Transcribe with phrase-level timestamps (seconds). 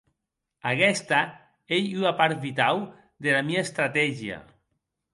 [0.69, 1.19] Aguesta
[1.77, 2.77] ei ua part vitau
[3.27, 4.37] dera mia estratégia.